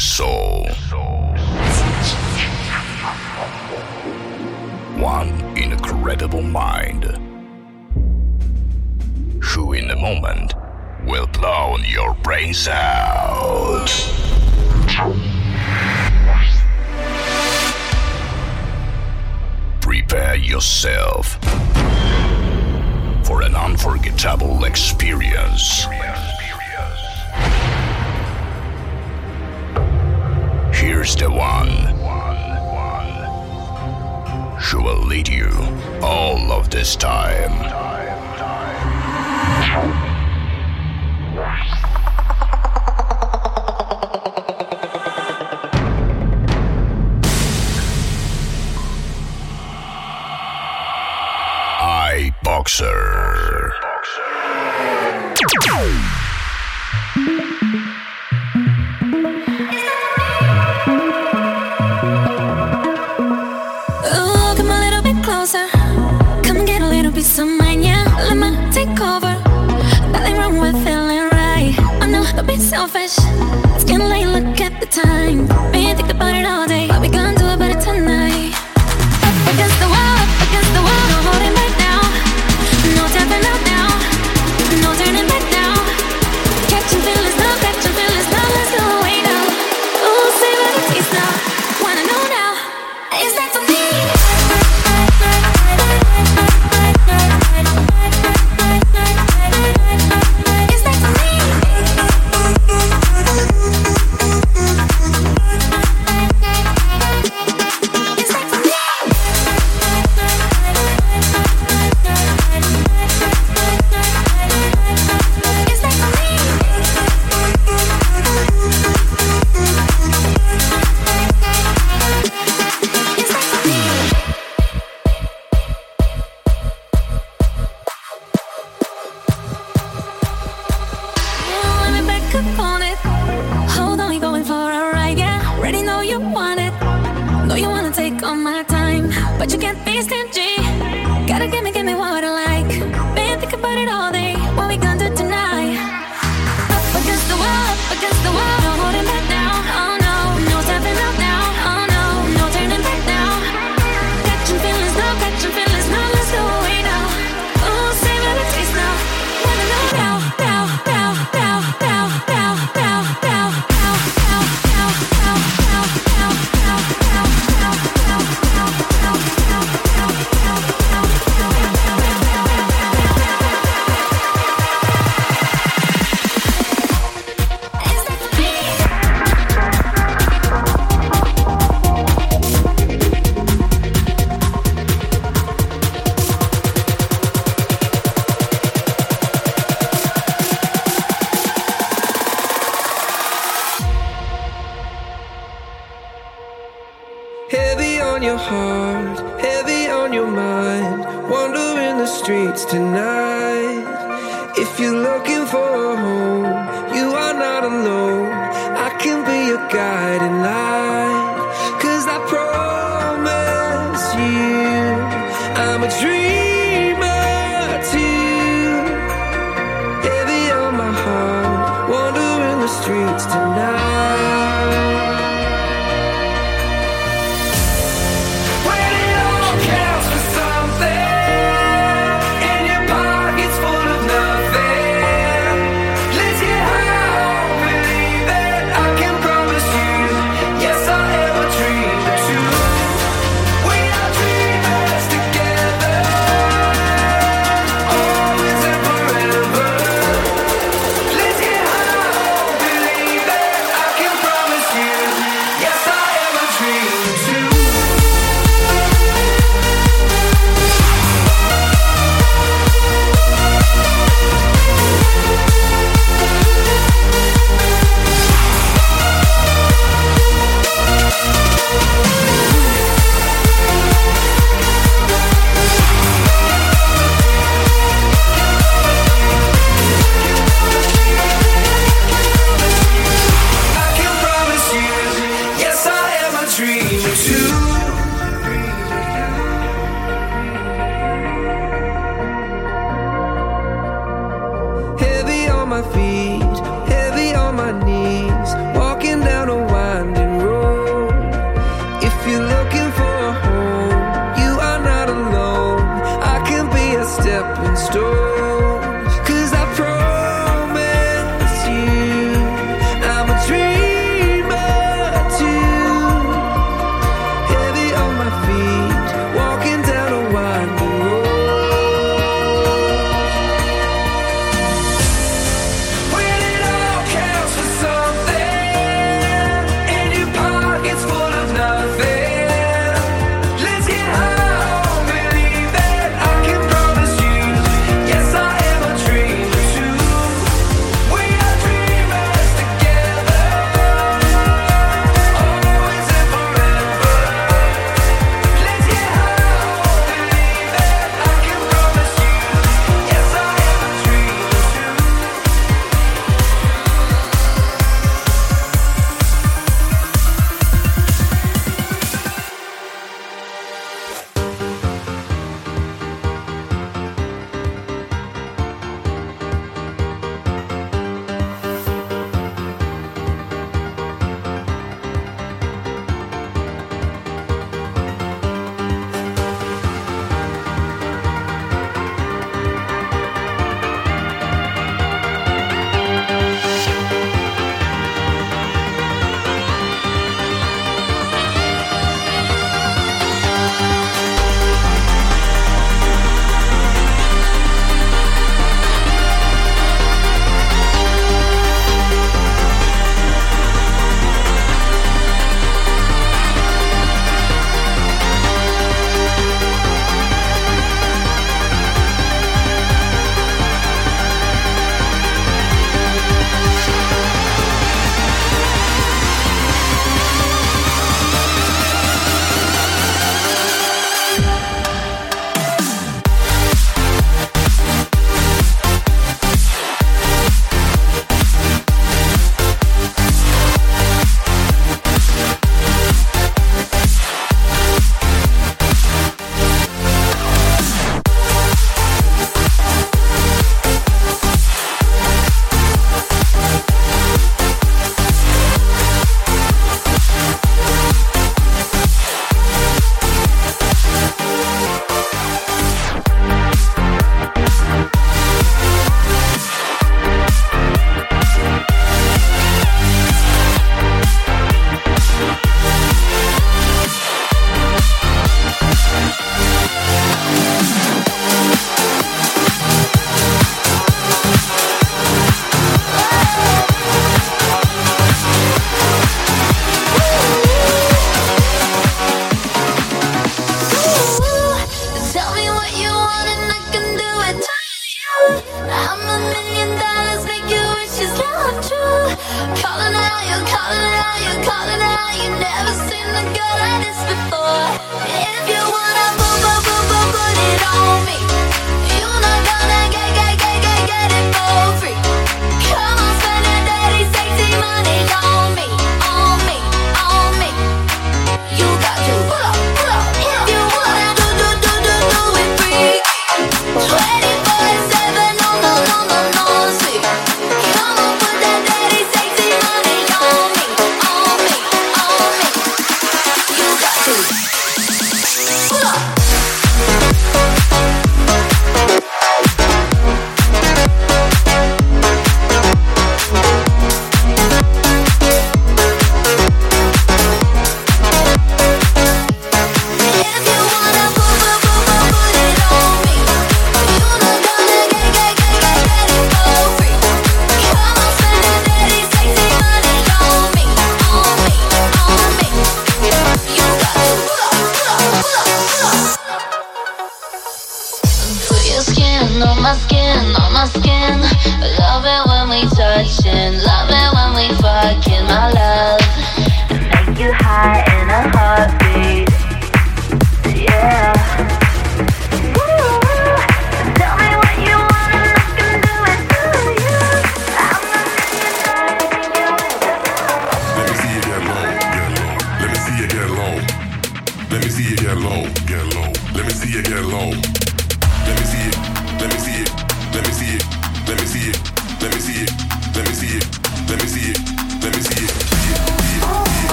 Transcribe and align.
soul. 0.00 0.66
One 4.96 5.28
incredible 5.58 6.42
mind. 6.42 7.04
Who 9.42 9.74
in 9.74 9.90
a 9.90 9.96
moment 9.96 10.54
will 11.06 11.26
blow 11.26 11.76
your 11.78 12.14
brains 12.22 12.66
out. 12.66 12.89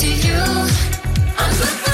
Six, 0.00 0.24
whoa, 0.24 1.89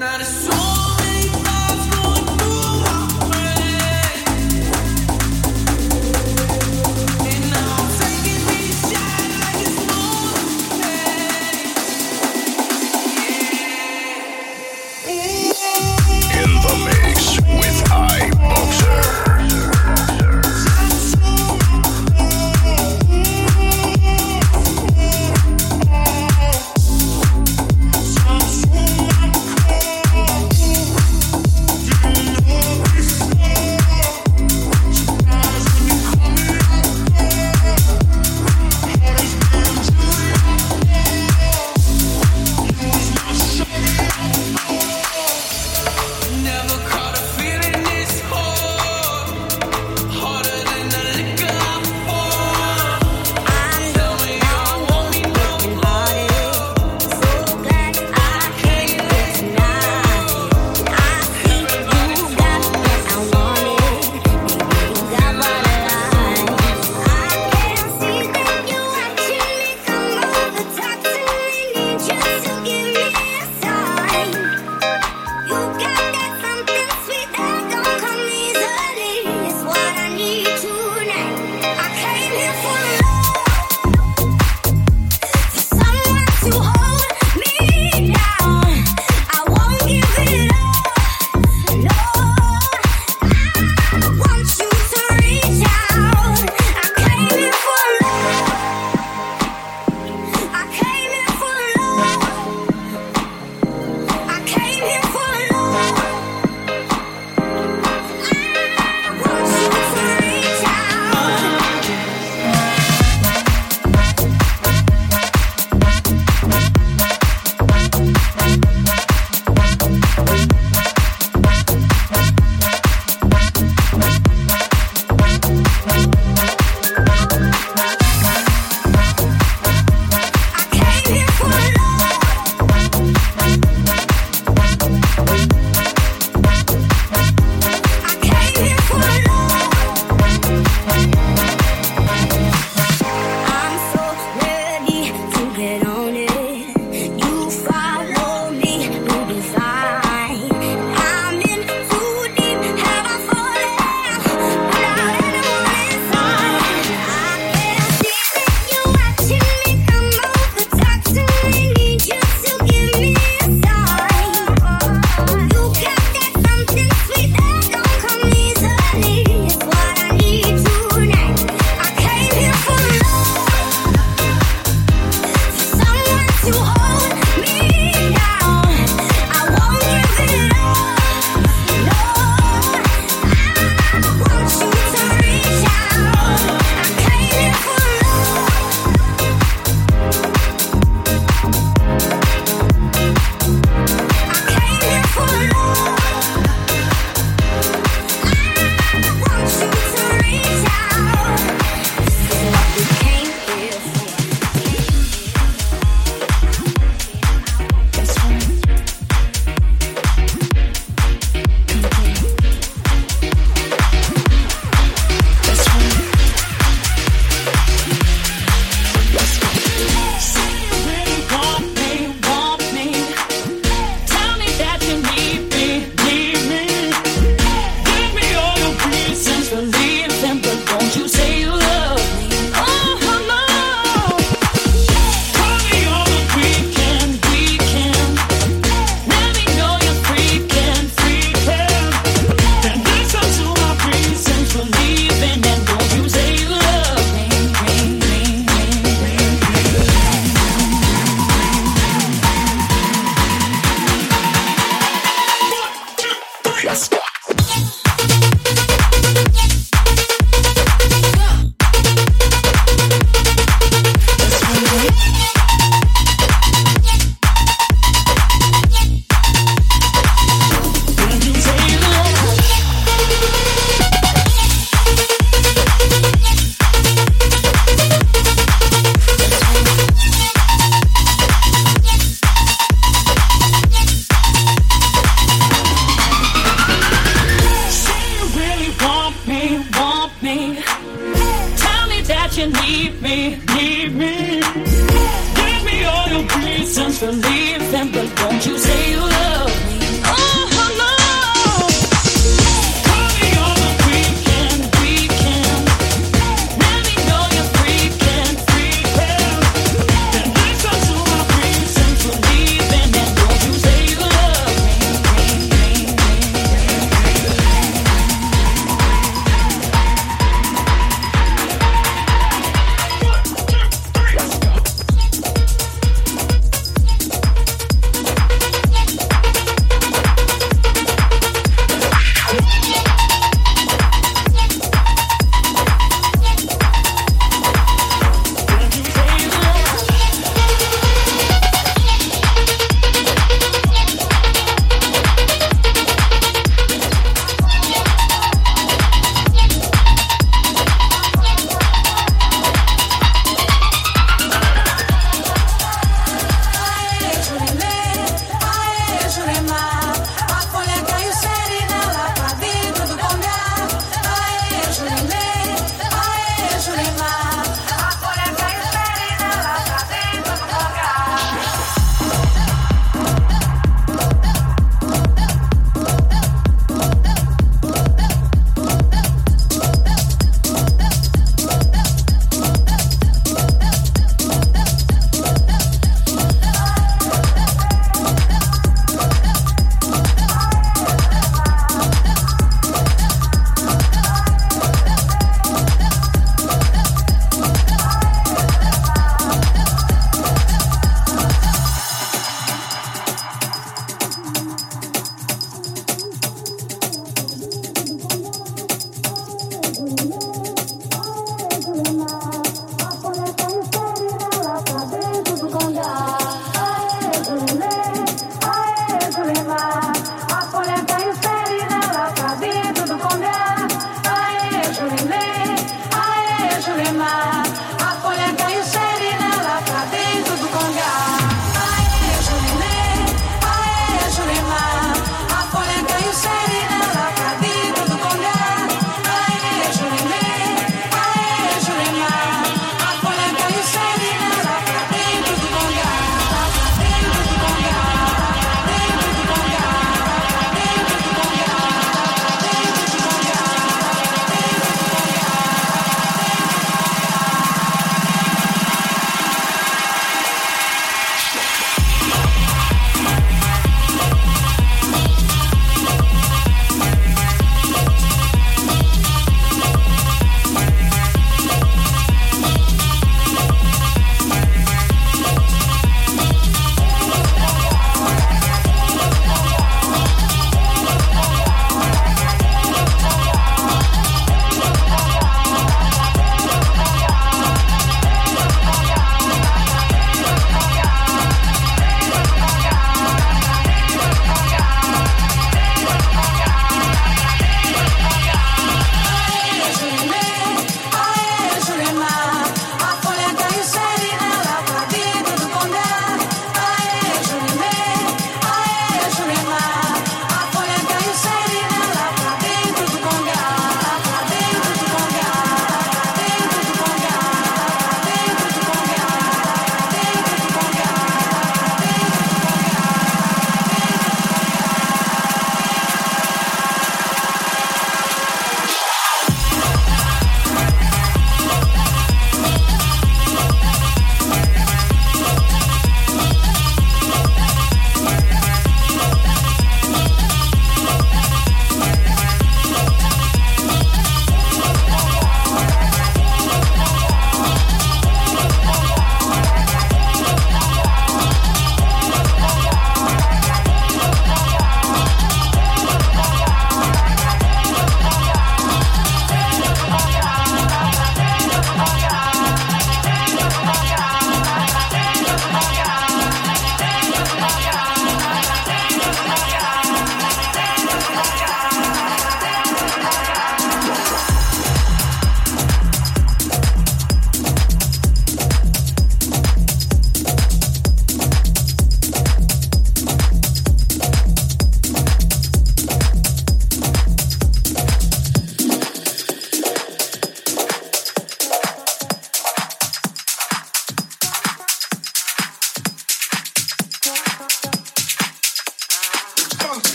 Take 0.00 0.57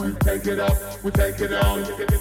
we 0.00 0.12
take 0.24 0.46
it 0.46 0.58
up, 0.58 1.04
we 1.04 1.10
take 1.10 1.40
it 1.40 1.52
on. 1.52 1.84
Take 1.84 2.00
it 2.00 2.08
up, 2.08 2.20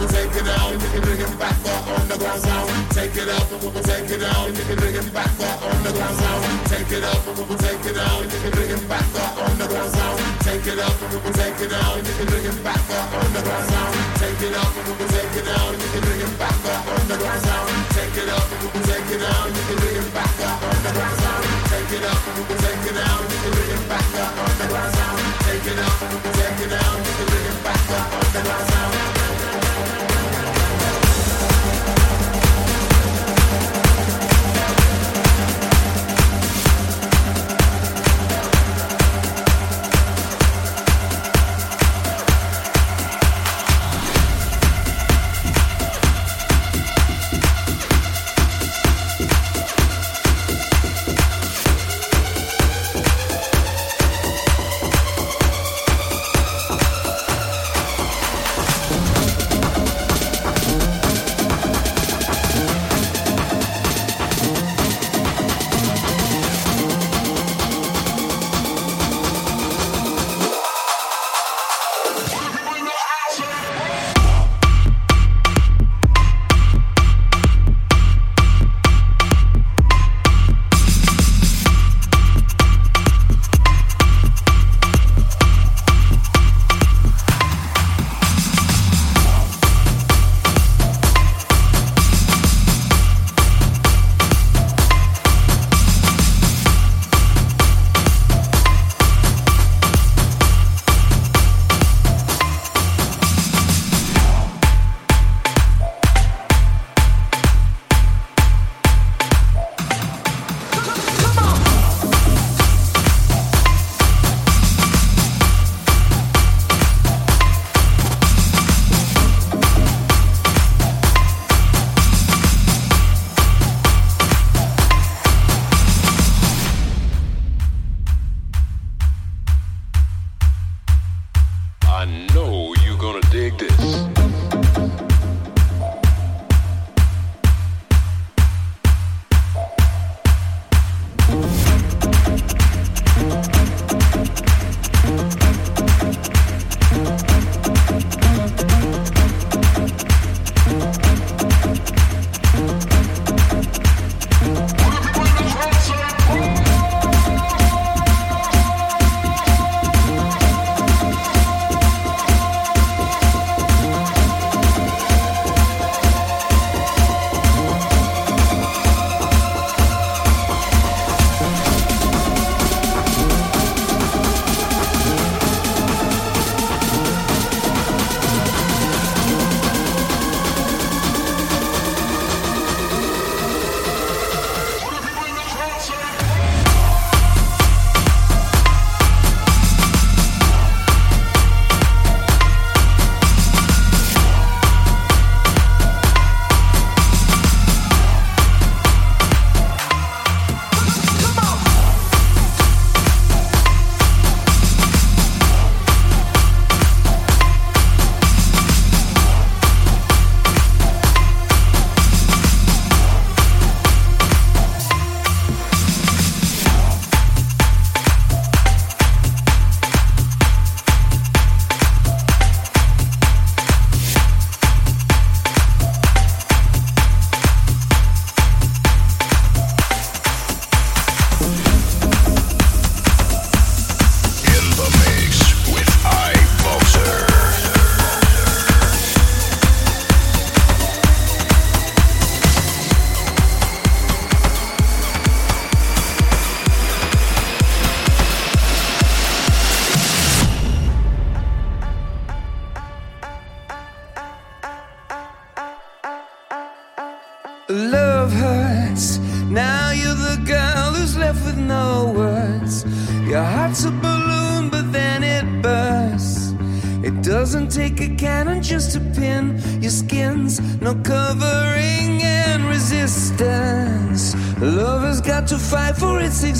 we 0.00 0.06
take 0.08 0.32
it 0.32 0.48
on. 0.48 0.78
Bring 0.80 1.20
it 1.20 1.38
back 1.38 1.60
up 1.68 1.88
on 1.88 2.08
the 2.08 2.16
ground 2.16 2.40
zone. 2.40 2.68
Take 2.90 3.16
it 3.16 3.28
up, 3.28 3.50
we 3.52 3.80
take 3.82 4.10
it 4.10 4.22
on. 4.22 4.54
Bring 4.54 4.94
it 4.96 5.12
back 5.12 5.40
up 5.40 5.62
on 5.62 5.82
the 5.84 5.92
ground 5.92 6.16
zone. 6.16 6.64
Take 6.72 6.92
it 6.92 7.04
up, 7.04 7.26
we 7.36 7.56
take 7.56 7.84
it 7.84 7.98
on. 7.98 8.28
Bring 8.50 8.70
it 8.70 8.88
back 8.88 9.14
up 9.20 9.36
on 9.44 9.58
the 9.58 9.66
ground 9.68 9.92
zone. 9.92 10.18
Take 10.40 10.66
it 10.66 10.78
up, 10.78 10.96
we 11.12 11.30
take 11.36 11.60
it 11.60 11.72
on. 11.72 12.00
Bring 12.00 12.46
it 12.46 12.64
back 12.64 12.90
up 12.90 13.12
on 13.12 13.32
the 13.34 13.42
ground 13.44 13.68
zone. 13.68 13.92
Take 14.16 14.40
it 14.40 14.56
up, 14.56 14.72
we 14.98 15.04
take 15.04 15.36
it 15.36 15.48
on. 15.60 15.76
Bring 16.00 16.20
it 16.24 16.38
back 16.38 16.64
up 16.64 16.86
on 16.88 17.08
the 17.08 17.16
ground 17.18 17.42
zone 17.44 17.99
take 18.10 18.24
it 18.24 18.28
up, 18.28 18.48
take 18.86 19.10
it 19.14 19.20
down, 19.20 19.54
you 19.54 19.62
can 19.68 19.76
bring 19.78 19.96
it 19.96 20.14
back 20.14 20.40
up 20.42 20.62
on 20.62 20.82
the 20.82 20.92
ground 20.92 21.18
sound. 21.20 21.44
Take 21.70 21.98
it 21.98 22.04
up, 22.04 22.22
take 22.58 22.90
it 22.90 22.94
down, 22.94 23.22
you 23.30 23.38
can 23.38 23.52
bring 23.52 23.70
it 23.70 23.88
back 23.88 24.14
up 24.18 24.38
on 24.38 24.58
the 24.58 24.66
ground 24.66 24.94
sound. 24.94 25.18
Take 25.46 25.66
it 25.66 25.78
up, 25.78 25.98
take 26.34 26.60
it 26.64 26.70
down, 26.70 26.96
you 26.98 27.12
can 27.14 27.26
bring 27.30 27.46
it 27.46 27.64
back 27.64 27.90
up 27.90 28.12
on 28.12 28.32
the 28.32 28.42
ground 28.42 28.69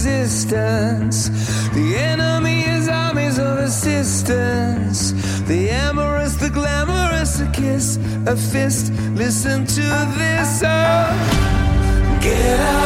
existence. 0.07 1.29
The 1.75 1.97
enemy 1.97 2.63
is 2.63 2.89
armies 2.89 3.39
of 3.39 3.59
assistance. 3.59 5.13
The 5.43 5.69
amorous, 5.69 6.37
the 6.37 6.49
glamorous, 6.49 7.41
a 7.41 7.51
kiss, 7.51 7.99
a 8.27 8.35
fist. 8.35 8.93
Listen 9.15 9.67
to 9.67 9.83
this. 10.17 10.63
Oh, 10.65 12.19
get 12.23 12.61
out. 12.61 12.80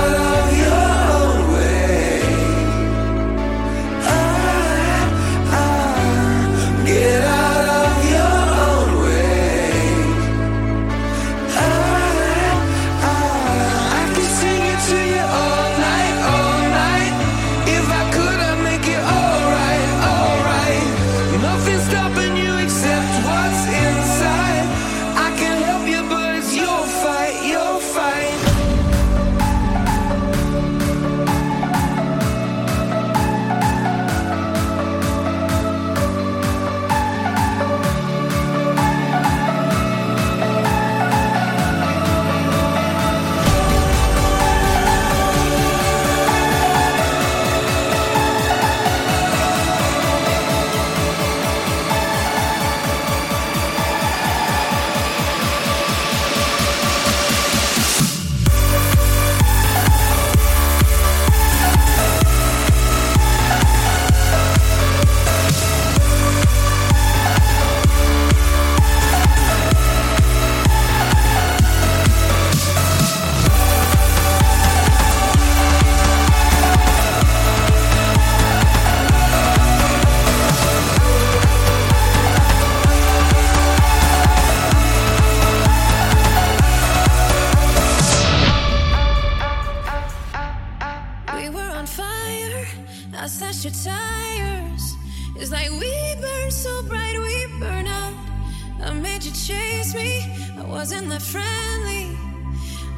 wasn't 100.84 101.08
that 101.08 101.22
friendly. 101.22 102.14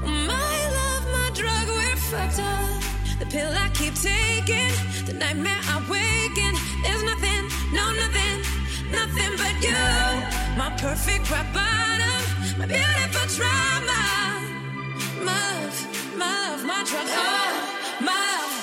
My 0.03 0.59
love, 0.79 1.05
my 1.19 1.31
drug, 1.39 1.69
we're 1.69 1.95
fucked 2.11 2.41
up. 2.41 2.83
The 3.21 3.27
pill 3.27 3.53
I 3.65 3.69
keep 3.79 3.95
taking, 3.95 4.73
the 5.07 5.13
nightmare 5.13 5.63
I 5.75 5.77
wake 5.89 6.37
in. 6.47 6.55
There's 6.83 7.05
nothing, 7.05 7.43
no 7.79 7.87
nothing, 8.03 8.39
nothing 8.91 9.33
but 9.39 9.55
you. 9.63 9.85
My 10.59 10.71
perfect 10.83 11.31
rock 11.31 11.47
bottom, 11.55 12.23
my 12.59 12.67
beautiful 12.67 13.27
trauma. 13.37 14.03
My 15.23 15.39
love, 15.55 15.77
my 16.19 16.27
love, 16.27 16.65
my 16.65 16.83
drug, 16.91 17.07
oh, 17.07 17.53
my 18.01 18.11
love. 18.11 18.56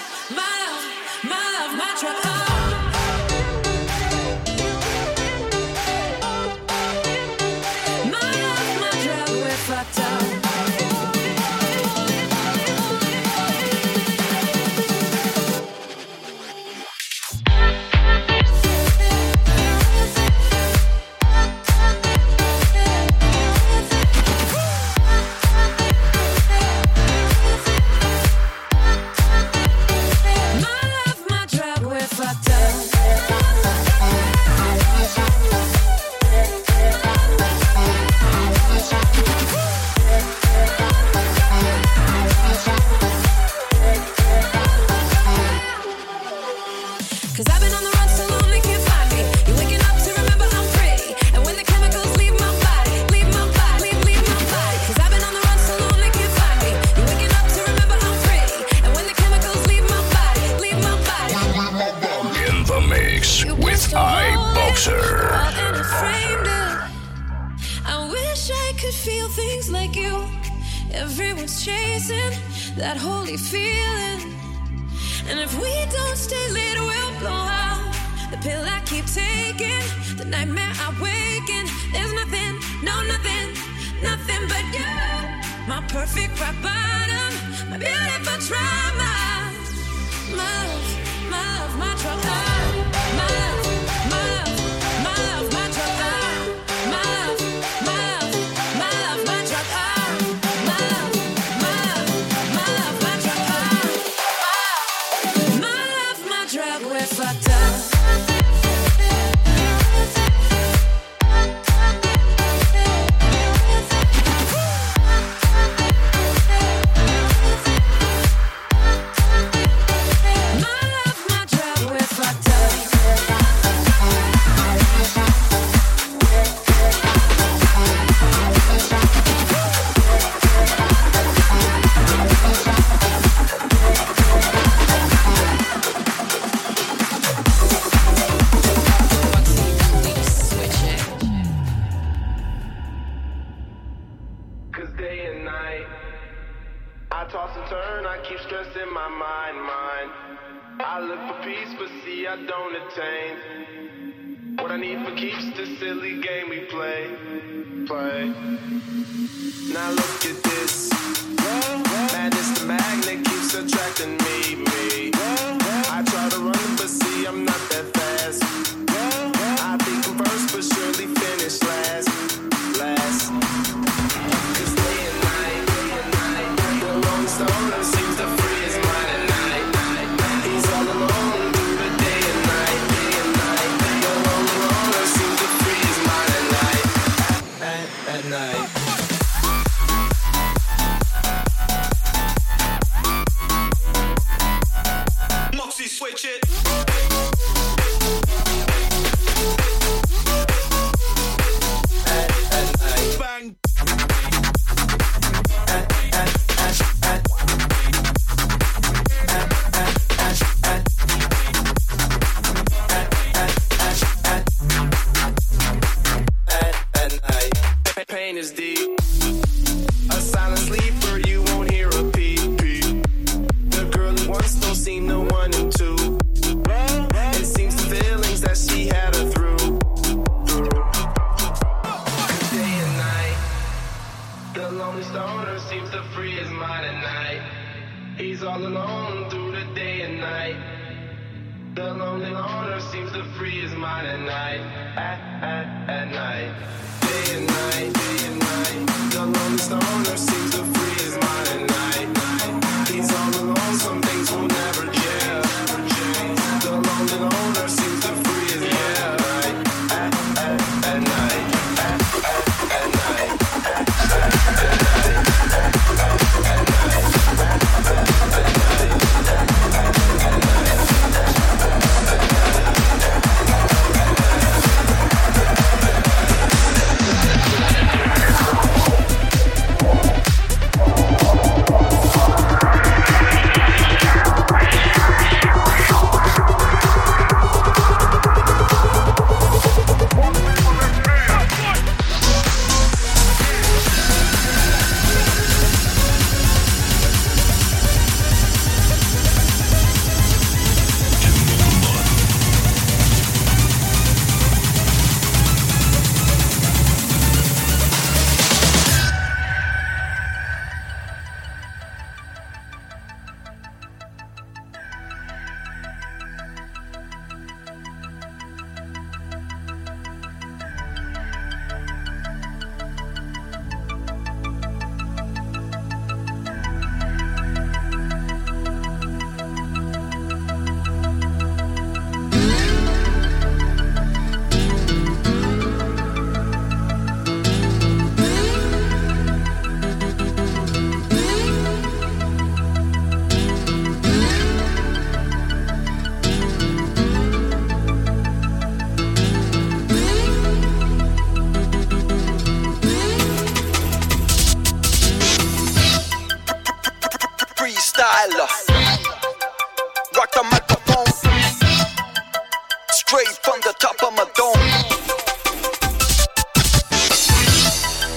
Salvador. 364.16 364.54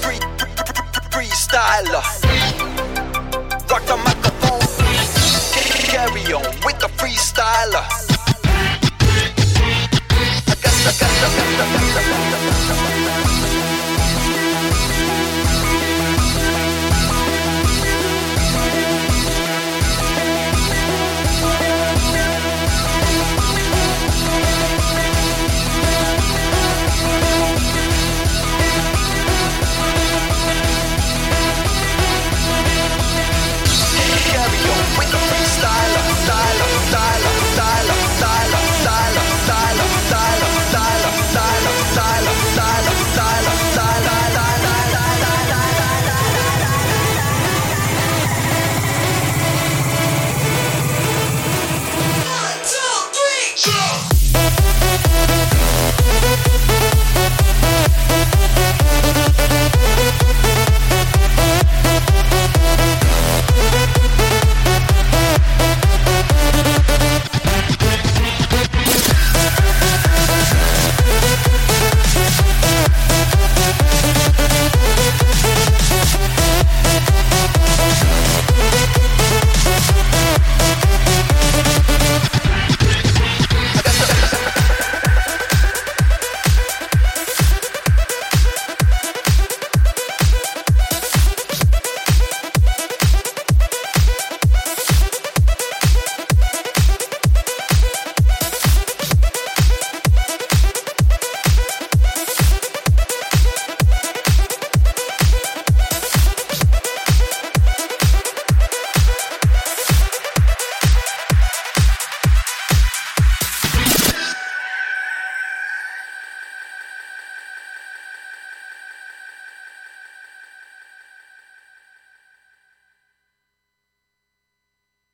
Free, 0.03 0.21
freestyler. 1.11 2.03
Rock 3.71 3.85
the 3.87 3.97
microphone. 4.05 4.61
Carry 5.87 6.33
on 6.33 6.45
with 6.65 6.79
the 6.81 6.89
freestyler. 6.97 7.85
I 10.47 10.55
got 10.63 10.75
the, 10.85 10.93
got 11.01 11.13
the, 11.21 11.29
got 13.21 13.26